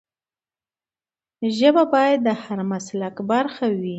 [1.57, 3.89] ژبه باید د هر مسلک برخه وي.